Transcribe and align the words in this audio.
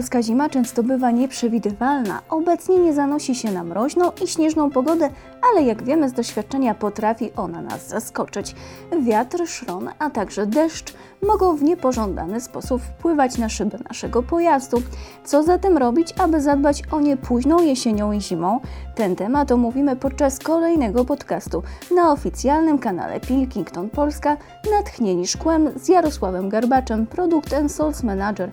Polska 0.00 0.22
zima 0.22 0.48
często 0.48 0.82
bywa 0.82 1.10
nieprzewidywalna. 1.10 2.22
Obecnie 2.28 2.78
nie 2.78 2.94
zanosi 2.94 3.34
się 3.34 3.52
na 3.52 3.64
mroźną 3.64 4.12
i 4.24 4.26
śnieżną 4.26 4.70
pogodę, 4.70 5.10
ale 5.50 5.62
jak 5.62 5.82
wiemy 5.82 6.08
z 6.08 6.12
doświadczenia 6.12 6.74
potrafi 6.74 7.32
ona 7.36 7.62
nas 7.62 7.88
zaskoczyć. 7.88 8.54
Wiatr, 9.02 9.46
szron, 9.46 9.88
a 9.98 10.10
także 10.10 10.46
deszcz 10.46 10.94
mogą 11.22 11.56
w 11.56 11.62
niepożądany 11.62 12.40
sposób 12.40 12.82
wpływać 12.82 13.38
na 13.38 13.48
szyby 13.48 13.78
naszego 13.88 14.22
pojazdu. 14.22 14.82
Co 15.24 15.42
zatem 15.42 15.78
robić, 15.78 16.14
aby 16.18 16.40
zadbać 16.40 16.82
o 16.90 17.00
nie 17.00 17.16
późną 17.16 17.62
jesienią 17.62 18.12
i 18.12 18.20
zimą? 18.20 18.60
Ten 18.94 19.16
temat 19.16 19.52
omówimy 19.52 19.96
podczas 19.96 20.38
kolejnego 20.38 21.04
podcastu 21.04 21.62
na 21.94 22.12
oficjalnym 22.12 22.78
kanale 22.78 23.20
Pilkington 23.20 23.90
Polska 23.90 24.36
Natchnieni 24.72 25.26
Szkłem 25.26 25.70
z 25.76 25.88
Jarosławem 25.88 26.48
Garbaczem, 26.48 27.06
Product 27.06 27.54
and 27.54 27.72
Sales 27.72 28.02
Manager 28.02 28.50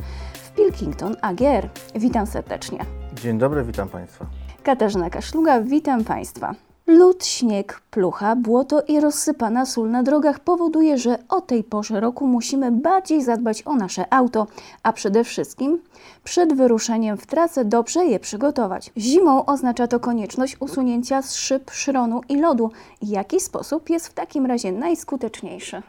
Pilkington 0.57 1.15
AGR. 1.21 1.69
Witam 1.95 2.27
serdecznie. 2.27 2.85
Dzień 3.13 3.37
dobry, 3.37 3.63
witam 3.63 3.89
Państwa. 3.89 4.25
Katarzyna 4.63 5.09
Kaszluga, 5.09 5.61
witam 5.61 6.03
Państwa. 6.03 6.55
Lód, 6.87 7.25
śnieg, 7.25 7.81
plucha, 7.91 8.35
błoto 8.35 8.81
i 8.87 8.99
rozsypana 8.99 9.65
sól 9.65 9.91
na 9.91 10.03
drogach 10.03 10.39
powoduje, 10.39 10.97
że 10.97 11.17
o 11.29 11.41
tej 11.41 11.63
porze 11.63 11.99
roku 11.99 12.27
musimy 12.27 12.71
bardziej 12.71 13.23
zadbać 13.23 13.63
o 13.65 13.75
nasze 13.75 14.13
auto, 14.13 14.47
a 14.83 14.93
przede 14.93 15.23
wszystkim 15.23 15.79
przed 16.23 16.53
wyruszeniem 16.53 17.17
w 17.17 17.25
trasę 17.25 17.65
dobrze 17.65 18.05
je 18.05 18.19
przygotować. 18.19 18.91
Zimą 18.97 19.45
oznacza 19.45 19.87
to 19.87 19.99
konieczność 19.99 20.57
usunięcia 20.59 21.21
z 21.21 21.35
szyb, 21.35 21.71
szronu 21.71 22.21
i 22.29 22.39
lodu. 22.39 22.71
Jaki 23.01 23.39
sposób 23.39 23.89
jest 23.89 24.07
w 24.07 24.13
takim 24.13 24.45
razie 24.45 24.71
najskuteczniejszy? 24.71 25.81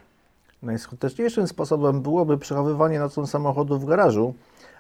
Najskuteczniejszym 0.62 1.48
sposobem 1.48 2.00
byłoby 2.00 2.38
przechowywanie 2.38 2.98
nocą 2.98 3.26
samochodu 3.26 3.78
w 3.78 3.84
garażu, 3.84 4.34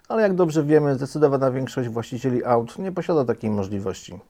ale 0.08 0.22
jak 0.22 0.34
dobrze 0.34 0.64
wiemy, 0.64 0.94
zdecydowana 0.94 1.50
większość 1.50 1.88
właścicieli 1.88 2.44
aut 2.44 2.78
nie 2.78 2.92
posiada 2.92 3.24
takiej 3.24 3.50
możliwości. 3.50 4.20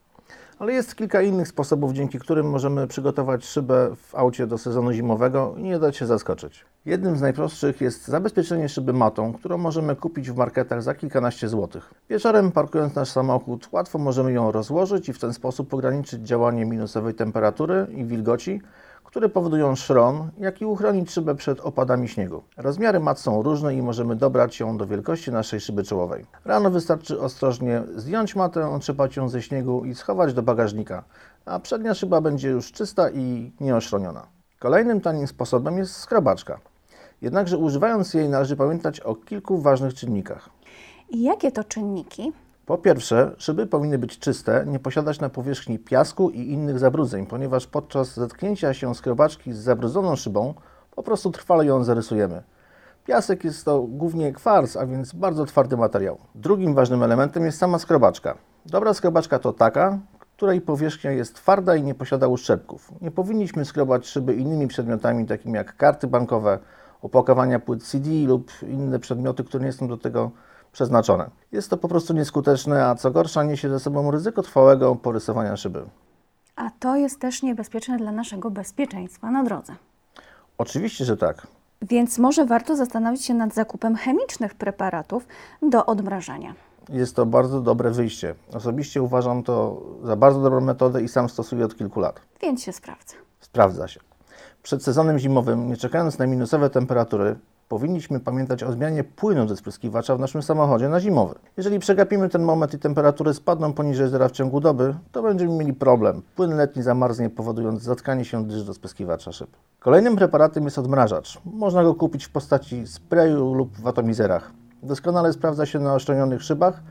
Ale 0.58 0.72
jest 0.72 0.96
kilka 0.96 1.22
innych 1.22 1.48
sposobów, 1.48 1.92
dzięki 1.92 2.18
którym 2.18 2.50
możemy 2.50 2.86
przygotować 2.86 3.44
szybę 3.44 3.90
w 3.96 4.14
aucie 4.14 4.46
do 4.46 4.58
sezonu 4.58 4.92
zimowego 4.92 5.54
i 5.56 5.62
nie 5.62 5.78
dać 5.78 5.96
się 5.96 6.06
zaskoczyć. 6.06 6.64
Jednym 6.86 7.16
z 7.16 7.20
najprostszych 7.20 7.80
jest 7.80 8.08
zabezpieczenie 8.08 8.68
szyby 8.68 8.92
matą, 8.92 9.32
którą 9.32 9.58
możemy 9.58 9.96
kupić 9.96 10.30
w 10.30 10.36
marketach 10.36 10.82
za 10.82 10.94
kilkanaście 10.94 11.48
złotych. 11.48 11.94
Wieczorem, 12.10 12.52
parkując 12.52 12.94
nasz 12.94 13.08
samochód, 13.08 13.68
łatwo 13.72 13.98
możemy 13.98 14.32
ją 14.32 14.52
rozłożyć 14.52 15.08
i 15.08 15.12
w 15.12 15.18
ten 15.18 15.32
sposób 15.32 15.74
ograniczyć 15.74 16.20
działanie 16.22 16.66
minusowej 16.66 17.14
temperatury 17.14 17.86
i 17.94 18.04
wilgoci, 18.04 18.60
które 19.08 19.28
powodują 19.28 19.76
szron, 19.76 20.30
jak 20.38 20.60
i 20.60 20.64
uchronić 20.64 21.10
szybę 21.10 21.34
przed 21.34 21.60
opadami 21.60 22.08
śniegu. 22.08 22.42
Rozmiary 22.56 23.00
mat 23.00 23.20
są 23.20 23.42
różne 23.42 23.74
i 23.74 23.82
możemy 23.82 24.16
dobrać 24.16 24.60
ją 24.60 24.76
do 24.76 24.86
wielkości 24.86 25.32
naszej 25.32 25.60
szyby 25.60 25.82
czołowej. 25.82 26.26
Rano 26.44 26.70
wystarczy 26.70 27.20
ostrożnie 27.20 27.82
zdjąć 27.96 28.36
matę, 28.36 28.68
otrzepać 28.70 29.16
ją 29.16 29.28
ze 29.28 29.42
śniegu 29.42 29.84
i 29.84 29.94
schować 29.94 30.34
do 30.34 30.42
bagażnika, 30.42 31.04
a 31.44 31.58
przednia 31.58 31.94
szyba 31.94 32.20
będzie 32.20 32.48
już 32.48 32.72
czysta 32.72 33.10
i 33.10 33.52
nieoszroniona. 33.60 34.26
Kolejnym 34.58 35.00
tanim 35.00 35.26
sposobem 35.26 35.78
jest 35.78 35.96
skrobaczka. 35.96 36.60
Jednakże 37.22 37.58
używając 37.58 38.14
jej 38.14 38.28
należy 38.28 38.56
pamiętać 38.56 39.00
o 39.00 39.14
kilku 39.14 39.58
ważnych 39.58 39.94
czynnikach. 39.94 40.50
I 41.10 41.22
jakie 41.22 41.52
to 41.52 41.64
czynniki? 41.64 42.32
Po 42.68 42.78
pierwsze, 42.78 43.34
szyby 43.38 43.66
powinny 43.66 43.98
być 43.98 44.18
czyste, 44.18 44.64
nie 44.66 44.78
posiadać 44.78 45.20
na 45.20 45.28
powierzchni 45.28 45.78
piasku 45.78 46.30
i 46.30 46.52
innych 46.52 46.78
zabrudzeń, 46.78 47.26
ponieważ 47.26 47.66
podczas 47.66 48.14
zetknięcia 48.14 48.74
się 48.74 48.94
skrobaczki 48.94 49.52
z 49.52 49.56
zabrudzoną 49.56 50.16
szybą 50.16 50.54
po 50.96 51.02
prostu 51.02 51.30
trwale 51.30 51.66
ją 51.66 51.84
zarysujemy. 51.84 52.42
Piasek 53.06 53.44
jest 53.44 53.64
to 53.64 53.82
głównie 53.82 54.32
kwarc, 54.32 54.76
a 54.76 54.86
więc 54.86 55.12
bardzo 55.12 55.44
twardy 55.44 55.76
materiał. 55.76 56.18
Drugim 56.34 56.74
ważnym 56.74 57.02
elementem 57.02 57.44
jest 57.44 57.58
sama 57.58 57.78
skrobaczka. 57.78 58.38
Dobra 58.66 58.94
skrobaczka 58.94 59.38
to 59.38 59.52
taka, 59.52 59.98
której 60.36 60.60
powierzchnia 60.60 61.10
jest 61.10 61.34
twarda 61.34 61.76
i 61.76 61.82
nie 61.82 61.94
posiada 61.94 62.26
uszczerbków. 62.26 62.92
Nie 63.00 63.10
powinniśmy 63.10 63.64
skrobać 63.64 64.06
szyby 64.06 64.34
innymi 64.34 64.66
przedmiotami, 64.66 65.26
takimi 65.26 65.54
jak 65.54 65.76
karty 65.76 66.06
bankowe, 66.06 66.58
opakowania 67.02 67.58
płyt 67.60 67.82
CD 67.82 68.10
lub 68.10 68.50
inne 68.62 68.98
przedmioty, 68.98 69.44
które 69.44 69.64
nie 69.64 69.72
są 69.72 69.88
do 69.88 69.96
tego 69.96 70.30
przeznaczone. 70.72 71.30
Jest 71.52 71.70
to 71.70 71.76
po 71.76 71.88
prostu 71.88 72.14
nieskuteczne, 72.14 72.86
a 72.86 72.94
co 72.94 73.10
gorsza 73.10 73.44
niesie 73.44 73.68
ze 73.70 73.80
sobą 73.80 74.10
ryzyko 74.10 74.42
trwałego 74.42 74.96
porysowania 74.96 75.56
szyby. 75.56 75.84
A 76.56 76.70
to 76.80 76.96
jest 76.96 77.20
też 77.20 77.42
niebezpieczne 77.42 77.96
dla 77.96 78.12
naszego 78.12 78.50
bezpieczeństwa 78.50 79.30
na 79.30 79.44
drodze. 79.44 79.74
Oczywiście, 80.58 81.04
że 81.04 81.16
tak. 81.16 81.46
Więc 81.82 82.18
może 82.18 82.46
warto 82.46 82.76
zastanowić 82.76 83.24
się 83.24 83.34
nad 83.34 83.54
zakupem 83.54 83.96
chemicznych 83.96 84.54
preparatów 84.54 85.26
do 85.62 85.86
odmrażania. 85.86 86.54
Jest 86.88 87.16
to 87.16 87.26
bardzo 87.26 87.60
dobre 87.60 87.90
wyjście. 87.90 88.34
Osobiście 88.52 89.02
uważam 89.02 89.42
to 89.42 89.82
za 90.04 90.16
bardzo 90.16 90.42
dobrą 90.42 90.60
metodę 90.60 91.02
i 91.02 91.08
sam 91.08 91.28
stosuję 91.28 91.64
od 91.64 91.76
kilku 91.76 92.00
lat. 92.00 92.20
Więc 92.40 92.62
się 92.62 92.72
sprawdza. 92.72 93.14
Sprawdza 93.40 93.88
się. 93.88 94.00
Przed 94.62 94.82
sezonem 94.84 95.18
zimowym, 95.18 95.68
nie 95.68 95.76
czekając 95.76 96.18
na 96.18 96.26
minusowe 96.26 96.70
temperatury, 96.70 97.36
powinniśmy 97.68 98.20
pamiętać 98.20 98.62
o 98.62 98.72
zmianie 98.72 99.04
płynu 99.04 99.46
do 99.46 99.56
spryskiwacza 99.56 100.16
w 100.16 100.20
naszym 100.20 100.42
samochodzie 100.42 100.88
na 100.88 101.00
zimowy. 101.00 101.34
Jeżeli 101.56 101.78
przegapimy 101.78 102.28
ten 102.28 102.42
moment 102.42 102.74
i 102.74 102.78
temperatury 102.78 103.34
spadną 103.34 103.72
poniżej 103.72 104.08
zera 104.08 104.28
w 104.28 104.32
ciągu 104.32 104.60
doby, 104.60 104.94
to 105.12 105.22
będziemy 105.22 105.52
mieli 105.52 105.74
problem. 105.74 106.22
Płyn 106.36 106.56
letni 106.56 106.82
zamarznie, 106.82 107.30
powodując 107.30 107.82
zatkanie 107.82 108.24
się 108.24 108.44
dysz 108.44 108.64
do 108.64 108.74
spryskiwacza 108.74 109.32
szyb. 109.32 109.50
Kolejnym 109.80 110.16
preparatem 110.16 110.64
jest 110.64 110.78
odmrażacz. 110.78 111.40
Można 111.44 111.82
go 111.82 111.94
kupić 111.94 112.24
w 112.24 112.30
postaci 112.30 112.86
sprayu 112.86 113.54
lub 113.54 113.78
w 113.78 113.86
atomizerach. 113.86 114.52
Doskonale 114.82 115.32
sprawdza 115.32 115.66
się 115.66 115.78
na 115.78 115.94
oszczonionych 115.94 116.42
szybach, 116.42 116.82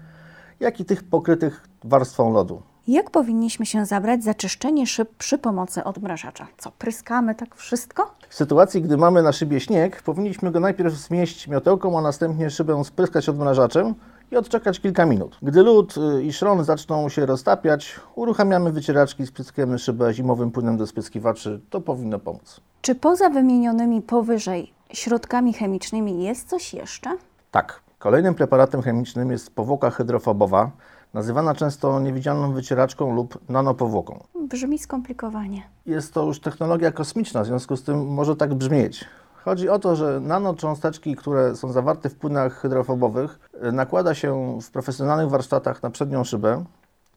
jak 0.60 0.80
i 0.80 0.86
tych 0.86 1.04
pokrytych 1.04 1.68
warstwą 1.84 2.34
lodu. 2.34 2.62
Jak 2.88 3.12
powinniśmy 3.12 3.66
się 3.66 3.86
zabrać 3.86 4.24
za 4.24 4.34
czyszczenie 4.34 4.88
szyb 4.88 5.10
przy 5.18 5.38
pomocy 5.38 5.84
odmrażacza? 5.84 6.48
Co, 6.58 6.72
pryskamy 6.80 7.36
tak 7.36 7.56
wszystko? 7.56 8.12
W 8.30 8.36
sytuacji, 8.36 8.82
gdy 8.82 8.98
mamy 8.98 9.24
na 9.24 9.32
szybie 9.32 9.60
śnieg, 9.60 10.02
powinniśmy 10.02 10.52
go 10.52 10.60
najpierw 10.60 10.94
zmieść 10.94 11.48
miotełką, 11.48 12.00
a 12.00 12.02
następnie 12.02 12.50
szybę 12.50 12.84
spryskać 12.84 13.30
odmrażaczem 13.30 13.96
i 14.32 14.38
odczekać 14.38 14.80
kilka 14.80 15.06
minut. 15.06 15.38
Gdy 15.42 15.64
lód 15.64 15.96
y, 15.98 16.24
i 16.24 16.34
szron 16.34 16.64
zaczną 16.64 17.10
się 17.10 17.26
roztapiać, 17.26 18.00
uruchamiamy 18.16 18.72
wycieraczki, 18.72 19.28
spryskujemy 19.28 19.80
szybę 19.80 20.14
zimowym 20.14 20.52
płynem 20.52 20.78
do 20.78 20.88
spryskiwaczy. 20.88 21.62
To 21.70 21.82
powinno 21.82 22.20
pomóc. 22.20 22.62
Czy 22.82 22.96
poza 22.96 23.30
wymienionymi 23.30 24.02
powyżej 24.02 24.74
środkami 24.94 25.54
chemicznymi 25.54 26.24
jest 26.24 26.50
coś 26.50 26.74
jeszcze? 26.74 27.18
Tak. 27.52 27.82
Kolejnym 28.00 28.36
preparatem 28.36 28.82
chemicznym 28.82 29.32
jest 29.32 29.56
powłoka 29.56 29.90
hydrofobowa, 29.90 30.72
nazywana 31.14 31.56
często 31.56 32.00
niewidzialną 32.00 32.54
wycieraczką 32.54 33.16
lub 33.16 33.50
nanopowłoką. 33.50 34.24
Brzmi 34.50 34.80
skomplikowanie. 34.80 35.64
Jest 35.86 36.14
to 36.14 36.26
już 36.26 36.40
technologia 36.40 36.92
kosmiczna, 36.92 37.44
w 37.44 37.46
związku 37.46 37.78
z 37.78 37.84
tym 37.84 38.08
może 38.08 38.36
tak 38.36 38.54
brzmieć. 38.54 39.06
Chodzi 39.46 39.70
o 39.70 39.80
to, 39.80 39.96
że 39.96 40.20
nanocząsteczki, 40.20 41.16
które 41.16 41.56
są 41.56 41.72
zawarte 41.72 42.10
w 42.10 42.16
płynach 42.16 42.54
hydrofobowych, 42.54 43.40
y, 43.68 43.72
nakłada 43.72 44.14
się 44.14 44.60
w 44.62 44.72
profesjonalnych 44.72 45.30
warsztatach 45.30 45.84
na 45.84 45.90
przednią 45.90 46.24
szybę, 46.24 46.64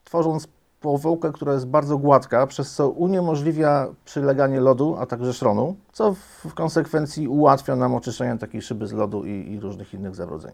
tworząc 0.03 0.47
powłokę, 0.81 1.31
która 1.31 1.53
jest 1.53 1.67
bardzo 1.67 1.97
gładka, 1.97 2.47
przez 2.47 2.75
co 2.75 2.89
uniemożliwia 2.89 3.87
przyleganie 4.05 4.59
lodu, 4.59 4.95
a 4.99 5.05
także 5.05 5.33
szronu, 5.33 5.75
co 5.91 6.13
w 6.43 6.53
konsekwencji 6.53 7.27
ułatwia 7.27 7.75
nam 7.75 7.95
oczyszczenie 7.95 8.37
takiej 8.37 8.61
szyby 8.61 8.87
z 8.87 8.93
lodu 8.93 9.25
i, 9.25 9.51
i 9.51 9.59
różnych 9.59 9.93
innych 9.93 10.15
zabrudzeń. 10.15 10.51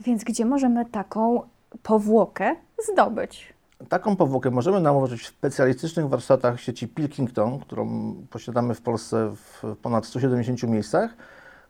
Więc 0.00 0.24
gdzie 0.24 0.44
możemy 0.44 0.86
taką 0.86 1.42
powłokę 1.82 2.56
zdobyć? 2.92 3.54
Taką 3.88 4.16
powłokę 4.16 4.50
możemy 4.50 4.80
nałożyć 4.80 5.22
w 5.22 5.26
specjalistycznych 5.26 6.08
warsztatach 6.08 6.60
sieci 6.60 6.88
Pilkington, 6.88 7.58
którą 7.58 8.14
posiadamy 8.30 8.74
w 8.74 8.80
Polsce 8.80 9.34
w 9.34 9.76
ponad 9.82 10.06
170 10.06 10.62
miejscach, 10.62 11.16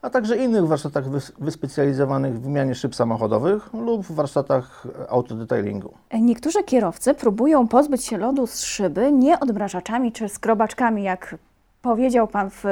a 0.02 0.10
także 0.10 0.36
innych 0.36 0.66
warsztatach 0.66 1.04
wys- 1.04 1.32
wyspecjalizowanych 1.38 2.34
w 2.34 2.40
wymianie 2.40 2.74
szyb 2.74 2.94
samochodowych 2.94 3.72
lub 3.74 4.02
w 4.06 4.12
warsztatach 4.12 4.86
autodetailingu. 5.08 5.94
Niektórzy 6.20 6.64
kierowcy 6.64 7.14
próbują 7.14 7.68
pozbyć 7.68 8.04
się 8.04 8.18
lodu 8.18 8.46
z 8.46 8.62
szyby 8.62 9.12
nie 9.12 9.40
odmrażaczami 9.40 10.12
czy 10.12 10.28
skrobaczkami, 10.28 11.02
jak 11.02 11.36
powiedział 11.82 12.28
Pan 12.28 12.50
w 12.50 12.64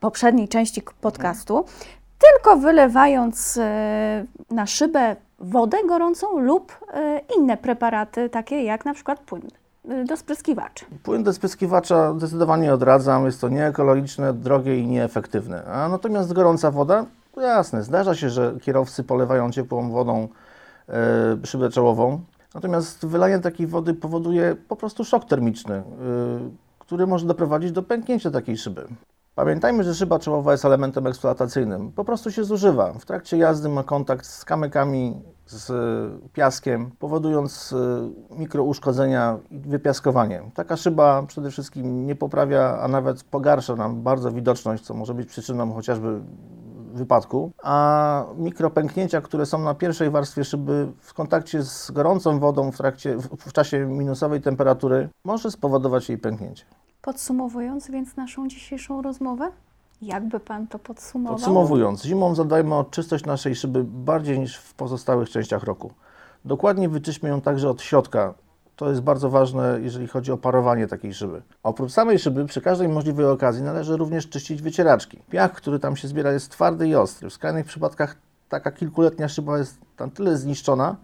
poprzedniej 0.00 0.48
części 0.48 0.82
podcastu, 1.00 1.64
tylko 2.18 2.56
wylewając 2.56 3.56
e, 3.56 4.24
na 4.50 4.66
szybę 4.66 5.16
wodę 5.38 5.76
gorącą 5.88 6.38
lub 6.38 6.72
e, 6.92 7.20
inne 7.38 7.56
preparaty, 7.56 8.30
takie 8.30 8.62
jak 8.62 8.84
na 8.84 8.94
przykład 8.94 9.20
płyn 9.20 9.42
e, 9.88 10.04
do 10.04 10.16
spryskiwaczy. 10.16 10.84
Płyn 11.02 11.22
do 11.22 11.32
spryskiwacza 11.32 12.14
zdecydowanie 12.14 12.74
odradzam, 12.74 13.26
jest 13.26 13.40
to 13.40 13.48
nieekologiczne, 13.48 14.34
drogie 14.34 14.78
i 14.78 14.86
nieefektywne. 14.86 15.64
A 15.64 15.88
natomiast 15.88 16.32
gorąca 16.32 16.70
woda, 16.70 17.06
to 17.32 17.40
jasne, 17.40 17.82
zdarza 17.82 18.14
się, 18.14 18.30
że 18.30 18.54
kierowcy 18.62 19.04
polewają 19.04 19.50
ciepłą 19.50 19.90
wodą 19.90 20.28
e, 20.88 21.46
szybę 21.46 21.70
czołową, 21.70 22.20
natomiast 22.54 23.06
wylanie 23.06 23.38
takiej 23.38 23.66
wody 23.66 23.94
powoduje 23.94 24.56
po 24.68 24.76
prostu 24.76 25.04
szok 25.04 25.24
termiczny, 25.24 25.74
e, 25.74 25.82
który 26.78 27.06
może 27.06 27.26
doprowadzić 27.26 27.72
do 27.72 27.82
pęknięcia 27.82 28.30
takiej 28.30 28.56
szyby. 28.56 28.86
Pamiętajmy, 29.36 29.84
że 29.84 29.94
szyba 29.94 30.18
czołowa 30.18 30.52
jest 30.52 30.64
elementem 30.64 31.06
eksploatacyjnym. 31.06 31.92
Po 31.92 32.04
prostu 32.04 32.30
się 32.32 32.44
zużywa. 32.44 32.92
W 32.92 33.04
trakcie 33.04 33.36
jazdy 33.36 33.68
ma 33.68 33.82
kontakt 33.82 34.26
z 34.26 34.44
kamykami 34.44 35.22
z 35.46 35.72
piaskiem, 36.32 36.90
powodując 36.98 37.72
y, 37.72 38.36
mikrouszkodzenia 38.38 39.38
i 39.50 39.58
wypiaskowanie. 39.58 40.42
Taka 40.54 40.76
szyba 40.76 41.22
przede 41.26 41.50
wszystkim 41.50 42.06
nie 42.06 42.14
poprawia, 42.14 42.78
a 42.80 42.88
nawet 42.88 43.24
pogarsza 43.24 43.76
nam 43.76 44.02
bardzo 44.02 44.32
widoczność, 44.32 44.84
co 44.84 44.94
może 44.94 45.14
być 45.14 45.28
przyczyną 45.28 45.72
chociażby 45.72 46.20
wypadku, 46.94 47.52
a 47.62 48.24
mikropęknięcia, 48.36 49.20
które 49.20 49.46
są 49.46 49.58
na 49.58 49.74
pierwszej 49.74 50.10
warstwie 50.10 50.44
szyby 50.44 50.92
w 51.00 51.14
kontakcie 51.14 51.62
z 51.62 51.90
gorącą 51.90 52.38
wodą 52.38 52.72
w, 52.72 52.76
trakcie, 52.76 53.16
w, 53.16 53.28
w 53.36 53.52
czasie 53.52 53.86
minusowej 53.86 54.40
temperatury 54.40 55.08
może 55.24 55.50
spowodować 55.50 56.08
jej 56.08 56.18
pęknięcie. 56.18 56.64
Podsumowując 57.06 57.90
więc 57.90 58.16
naszą 58.16 58.48
dzisiejszą 58.48 59.02
rozmowę, 59.02 59.50
jakby 60.02 60.40
pan 60.40 60.66
to 60.66 60.78
podsumował? 60.78 61.36
Podsumowując, 61.36 62.04
zimą 62.04 62.34
zadbajmy 62.34 62.74
o 62.74 62.84
czystość 62.84 63.24
naszej 63.24 63.54
szyby 63.54 63.84
bardziej 63.84 64.38
niż 64.38 64.56
w 64.56 64.74
pozostałych 64.74 65.30
częściach 65.30 65.62
roku. 65.62 65.92
Dokładnie 66.44 66.88
wyczyśmy 66.88 67.28
ją 67.28 67.40
także 67.40 67.70
od 67.70 67.82
środka. 67.82 68.34
To 68.76 68.90
jest 68.90 69.00
bardzo 69.00 69.30
ważne, 69.30 69.78
jeżeli 69.82 70.06
chodzi 70.06 70.32
o 70.32 70.36
parowanie 70.36 70.86
takiej 70.86 71.14
szyby. 71.14 71.42
Oprócz 71.62 71.92
samej 71.92 72.18
szyby, 72.18 72.46
przy 72.46 72.60
każdej 72.60 72.88
możliwej 72.88 73.26
okazji 73.26 73.62
należy 73.62 73.96
również 73.96 74.28
czyścić 74.28 74.62
wycieraczki. 74.62 75.18
Piach, 75.30 75.52
który 75.52 75.78
tam 75.78 75.96
się 75.96 76.08
zbiera, 76.08 76.32
jest 76.32 76.50
twardy 76.50 76.88
i 76.88 76.94
ostry. 76.94 77.30
W 77.30 77.32
skrajnych 77.32 77.66
przypadkach 77.66 78.16
taka 78.48 78.72
kilkuletnia 78.72 79.28
szyba 79.28 79.58
jest 79.58 79.78
na 79.98 80.08
tyle 80.08 80.36
zniszczona, 80.36 80.96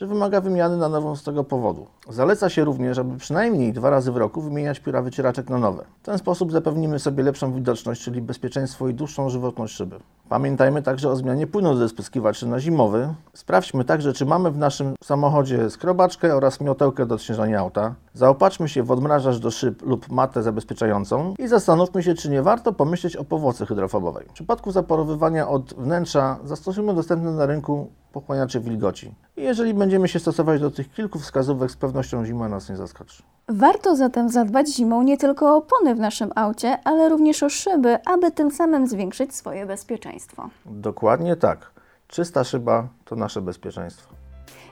że 0.00 0.06
wymaga 0.06 0.40
wymiany 0.40 0.76
na 0.76 0.88
nową 0.88 1.16
z 1.16 1.22
tego 1.22 1.44
powodu. 1.44 1.86
Zaleca 2.08 2.48
się 2.48 2.64
również, 2.64 2.98
aby 2.98 3.16
przynajmniej 3.16 3.72
dwa 3.72 3.90
razy 3.90 4.12
w 4.12 4.16
roku 4.16 4.40
wymieniać 4.40 4.80
pióra 4.80 5.02
wycieraczek 5.02 5.50
na 5.50 5.58
nowe. 5.58 5.84
W 6.02 6.04
ten 6.04 6.18
sposób 6.18 6.52
zapewnimy 6.52 6.98
sobie 6.98 7.22
lepszą 7.22 7.52
widoczność, 7.52 8.02
czyli 8.02 8.22
bezpieczeństwo 8.22 8.88
i 8.88 8.94
dłuższą 8.94 9.28
żywotność 9.28 9.74
szyby. 9.74 9.96
Pamiętajmy 10.30 10.82
także 10.82 11.10
o 11.10 11.16
zmianie 11.16 11.46
płynu 11.46 11.74
do 11.74 11.80
despryskiwaczy 11.80 12.46
na 12.46 12.60
zimowy. 12.60 13.14
Sprawdźmy 13.34 13.84
także, 13.84 14.12
czy 14.12 14.26
mamy 14.26 14.50
w 14.50 14.58
naszym 14.58 14.94
samochodzie 15.04 15.70
skrobaczkę 15.70 16.36
oraz 16.36 16.60
miotełkę 16.60 17.06
do 17.06 17.14
odśnieżania 17.14 17.58
auta. 17.58 17.94
Zaopatrzmy 18.14 18.68
się 18.68 18.82
w 18.82 18.90
odmrażacz 18.90 19.38
do 19.38 19.50
szyb 19.50 19.82
lub 19.82 20.10
matę 20.10 20.42
zabezpieczającą 20.42 21.34
i 21.38 21.48
zastanówmy 21.48 22.02
się, 22.02 22.14
czy 22.14 22.30
nie 22.30 22.42
warto 22.42 22.72
pomyśleć 22.72 23.16
o 23.16 23.24
powłoce 23.24 23.66
hydrofobowej. 23.66 24.26
W 24.28 24.32
przypadku 24.32 24.72
zaporowywania 24.72 25.48
od 25.48 25.74
wnętrza 25.74 26.38
zastosujmy 26.44 26.94
dostępne 26.94 27.32
na 27.32 27.46
rynku 27.46 27.90
pochłaniacze 28.12 28.60
wilgoci. 28.60 29.14
I 29.36 29.42
jeżeli 29.42 29.74
będziemy 29.74 30.08
się 30.08 30.18
stosować 30.18 30.60
do 30.60 30.70
tych 30.70 30.92
kilku 30.92 31.18
wskazówek, 31.18 31.70
z 31.70 31.76
pewnością 31.76 32.24
zima 32.24 32.48
nas 32.48 32.68
nie 32.68 32.76
zaskoczy. 32.76 33.22
Warto 33.52 33.96
zatem 33.96 34.28
zadbać 34.28 34.68
zimą 34.68 35.02
nie 35.02 35.16
tylko 35.16 35.54
o 35.54 35.56
opony 35.56 35.94
w 35.94 35.98
naszym 35.98 36.30
aucie, 36.34 36.78
ale 36.84 37.08
również 37.08 37.42
o 37.42 37.48
szyby, 37.48 37.98
aby 38.06 38.30
tym 38.30 38.50
samym 38.50 38.86
zwiększyć 38.86 39.34
swoje 39.34 39.66
bezpieczeństwo. 39.66 40.48
Dokładnie 40.66 41.36
tak. 41.36 41.70
Czysta 42.08 42.44
szyba 42.44 42.88
to 43.04 43.16
nasze 43.16 43.42
bezpieczeństwo. 43.42 44.14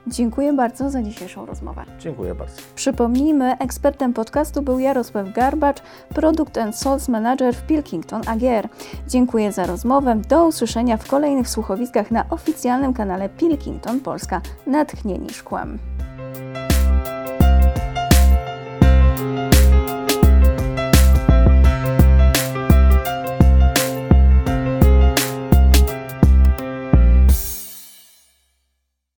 Dziękuję 0.06 0.52
bardzo 0.52 0.90
za 0.90 1.02
dzisiejszą 1.02 1.46
rozmowę. 1.46 1.84
Dziękuję 1.98 2.34
bardzo. 2.34 2.62
Przypomnijmy, 2.74 3.58
ekspertem 3.58 4.12
podcastu 4.12 4.62
był 4.62 4.78
Jarosław 4.78 5.32
Garbacz, 5.32 5.82
Product 6.14 6.58
and 6.58 6.76
Sales 6.76 7.08
Manager 7.08 7.54
w 7.54 7.66
Pilkington 7.66 8.22
AGR. 8.26 8.68
Dziękuję 9.08 9.52
za 9.52 9.66
rozmowę. 9.66 10.20
Do 10.28 10.46
usłyszenia 10.46 10.96
w 10.96 11.08
kolejnych 11.08 11.48
słuchowiskach 11.48 12.10
na 12.10 12.24
oficjalnym 12.30 12.94
kanale 12.94 13.28
Pilkington 13.28 14.00
Polska 14.00 14.40
Natchnieni 14.66 15.30
Szkłem. 15.30 15.78